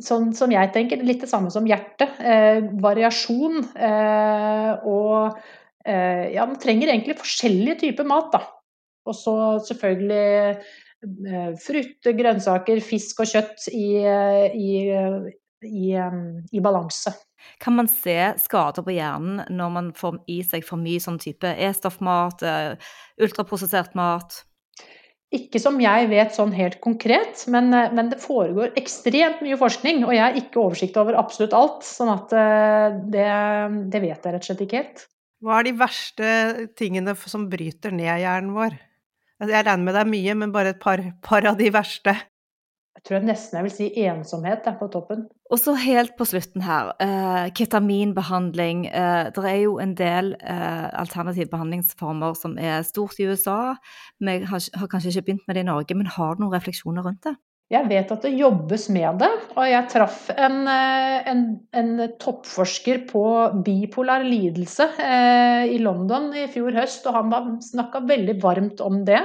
[0.00, 2.14] Sånn som jeg tenker, litt det samme som hjertet.
[2.24, 3.58] Eh, variasjon.
[3.76, 5.36] Eh, og
[5.84, 8.40] eh, ja, den trenger egentlig forskjellige typer mat, da.
[9.08, 9.34] Og så
[9.66, 14.70] selvfølgelig eh, frukt, grønnsaker, fisk og kjøtt i, eh, i,
[15.66, 17.14] i, eh, i balanse.
[17.62, 21.50] Kan man se skader på hjernen når man får i seg for mye sånn type
[21.50, 22.44] E-stoffmat,
[23.18, 24.44] ultraprosessert mat?
[25.34, 30.04] Ikke som jeg vet sånn helt konkret, men, men det foregår ekstremt mye forskning.
[30.06, 32.36] Og jeg har ikke oversikt over absolutt alt, sånn at
[33.10, 33.26] det,
[33.90, 35.04] det vet jeg rett og slett ikke helt.
[35.42, 36.32] Hva er de verste
[36.78, 38.78] tingene som bryter ned hjernen vår?
[39.42, 42.14] Altså, Jeg regner med det er mye, men bare et par, par av de verste.
[42.92, 45.24] Jeg tror jeg nesten jeg vil si ensomhet er på toppen.
[45.50, 48.86] Og så helt på slutten her, eh, ketaminbehandling.
[48.86, 53.74] Eh, det er jo en del eh, alternative behandlingsformer som er stort i USA.
[54.20, 57.02] Vi har, har kanskje ikke begynt med det i Norge, men har du noen refleksjoner
[57.02, 57.34] rundt det?
[57.72, 63.06] Jeg vet at det jobbes med det, og jeg traff en, eh, en, en toppforsker
[63.08, 63.22] på
[63.64, 69.22] bipolar lidelse eh, i London i fjor høst, og han snakka veldig varmt om det.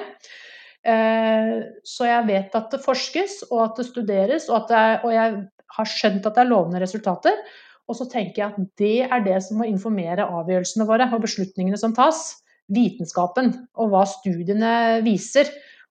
[0.87, 5.15] Eh, så jeg vet at det forskes, og at det studeres, og, det er, og
[5.17, 5.37] jeg
[5.77, 7.41] har skjønt at det er lovende resultater.
[7.87, 11.79] Og så tenker jeg at det er det som må informere avgjørelsene våre og beslutningene
[11.79, 12.29] som tas.
[12.71, 15.47] Vitenskapen og hva studiene viser.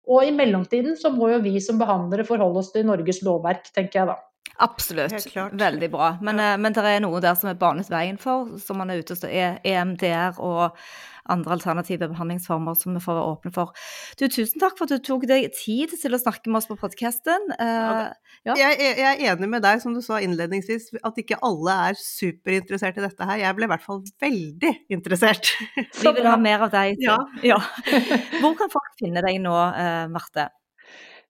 [0.08, 4.00] Og i mellomtiden så må jo vi som behandlere forholde oss til Norges lovverk, tenker
[4.02, 4.16] jeg da.
[4.62, 5.16] Absolutt.
[5.58, 6.12] Veldig bra.
[6.22, 6.54] Men, ja.
[6.60, 9.58] men det er noe der som er banet veien for, som man er ute E-
[9.66, 10.78] EMDR og
[11.24, 13.72] andre alternative behandlingsformer som vi får være åpne for.
[14.20, 16.76] Du, tusen takk for at du tok deg tid til å snakke med oss på
[16.80, 17.50] podkasten.
[17.58, 18.12] Ja,
[18.44, 18.54] Ja.
[18.60, 22.98] Jeg, jeg er enig med deg, som du sa innledningsvis, at ikke alle er superinteressert
[23.00, 23.40] i dette her.
[23.40, 25.54] Jeg ble i hvert fall veldig interessert.
[25.78, 27.00] Vi vil ha mer av deg.
[27.00, 27.16] Ja.
[27.46, 27.56] Ja.
[28.42, 30.50] Hvor kan folk finne deg nå, uh, Marte?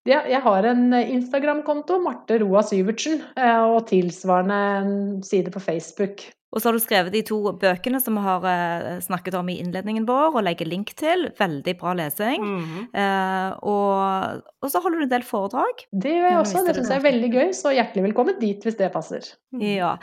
[0.04, 6.26] Ja, jeg har en Instagram-konto, Marte Roa Syvertsen, eh, og tilsvarende en side på Facebook.
[6.54, 9.56] Og så har du skrevet de to bøkene som vi har eh, snakket om i
[9.58, 11.26] innledningen vår, og legger link til.
[11.40, 12.44] Veldig bra lesing.
[12.44, 12.84] Mhm.
[12.94, 15.82] Eh, og, og så holder du en del foredrag.
[15.90, 18.78] Det gjør jeg også, det syns jeg er veldig gøy, så hjertelig velkommen dit hvis
[18.78, 19.26] det passer.
[19.58, 19.96] Ja.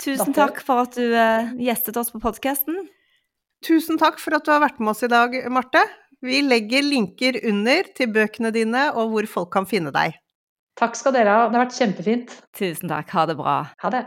[0.00, 0.38] Tusen Datter.
[0.46, 2.86] takk for at du eh, gjestet oss på podkasten.
[3.66, 5.82] Tusen takk for at du har vært med oss i dag, Marte.
[6.24, 10.16] Vi legger linker under til bøkene dine og hvor folk kan finne deg.
[10.78, 12.32] Takk skal dere ha, det har vært kjempefint.
[12.58, 13.10] Tusen takk.
[13.14, 13.54] Ha det bra.
[13.82, 14.02] Ha det.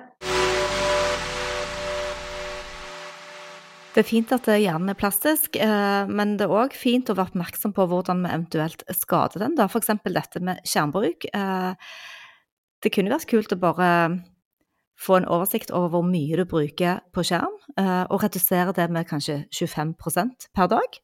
[3.92, 7.34] Det er fint at hjernen er plastisk, eh, men det er òg fint å være
[7.34, 9.56] oppmerksom på hvordan vi eventuelt skader den.
[9.60, 9.68] da.
[9.68, 11.28] For eksempel dette med skjermbruk.
[11.34, 11.74] Eh,
[12.82, 14.24] Det kunne vært kult å bare
[14.98, 19.06] få en oversikt over hvor mye du bruker på skjerm, eh, og redusere det med
[19.08, 20.98] kanskje 25% per dag.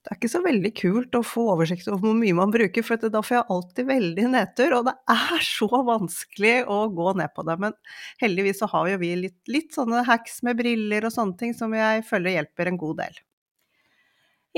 [0.00, 3.10] Det er ikke så veldig kult å få oversikt over hvor mye man bruker, for
[3.12, 7.44] da får jeg alltid veldig nedtur, og det er så vanskelig å gå ned på
[7.44, 7.58] det.
[7.60, 7.76] Men
[8.22, 11.76] heldigvis så har jo vi litt, litt sånne hacks med briller og sånne ting som
[11.76, 13.20] jeg føler hjelper en god del.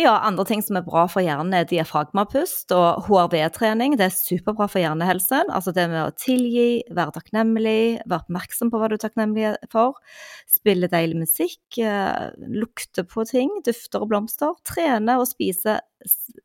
[0.00, 3.98] Ja, andre ting som er bra for hjernen er diafragmapust og HRV-trening.
[4.00, 5.50] Det er superbra for hjernehelsen.
[5.52, 10.00] Altså det med å tilgi, være takknemlig, være oppmerksom på hva du er takknemlig for.
[10.48, 14.56] Spille deilig musikk, eh, lukte på ting, dufter og blomster.
[14.64, 15.82] Trene og spise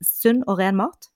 [0.04, 1.08] sunn og ren mat.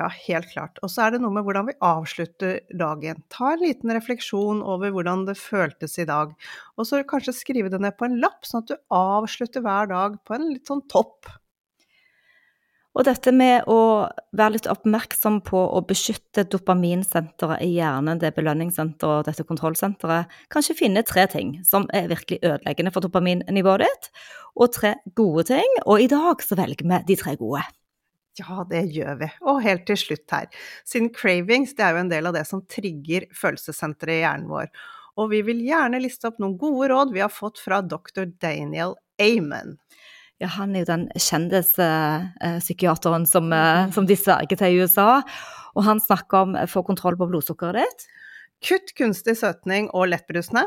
[0.00, 0.80] Ja, helt klart.
[0.80, 3.20] Og så er det noe med hvordan vi avslutter dagen.
[3.28, 6.32] Ta en liten refleksjon over hvordan det føltes i dag,
[6.76, 10.22] og så kanskje skrive det ned på en lapp, sånn at du avslutter hver dag
[10.24, 11.28] på en litt sånn topp.
[12.96, 19.04] Og dette med å være litt oppmerksom på å beskytte dopaminsenteret i hjernen, det belønningssenteret
[19.04, 24.08] og dette kontrollsenteret, kanskje finne tre ting som er virkelig ødeleggende for dopaminnivået ditt,
[24.56, 25.76] og tre gode ting.
[25.84, 27.66] Og i dag så velger vi de tre gode.
[28.40, 29.30] Ja, det gjør vi.
[29.48, 30.48] Og helt til slutt her,
[30.88, 34.72] siden cravings det er jo en del av det som trigger følelsessenteret i hjernen vår.
[35.20, 38.24] Og vi vil gjerne liste opp noen gode råd vi har fått fra dr.
[38.40, 39.76] Daniel Amen.
[40.42, 45.22] Ja, han er jo den kjendispsykiateren som, eh, som de sverger til i USA.
[45.76, 48.06] Og han snakker om å få kontroll på blodsukkeret ditt.
[48.64, 50.64] Kutt kunstig søtning og lettbrusende.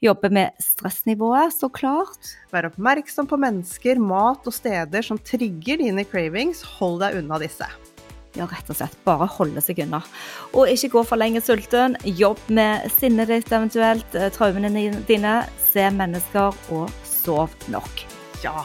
[0.00, 2.36] Jobbe med stressnivået, så klart.
[2.52, 6.62] Vær oppmerksom på mennesker, mat og steder som trigger dine cravings.
[6.78, 7.68] Hold deg unna disse.
[8.36, 8.96] Ja, rett og slett.
[9.04, 10.00] Bare holde seg unna.
[10.54, 11.98] Og ikke gå for lenge sulten.
[12.04, 15.46] Jobb med sinnet ditt eventuelt, eh, traumene dine.
[15.58, 18.06] Se mennesker, og sov nok.
[18.42, 18.64] Ja,